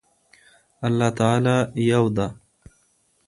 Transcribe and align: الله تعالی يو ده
الله 0.87 1.09
تعالی 1.19 1.55
يو 1.89 2.05
ده 2.15 2.27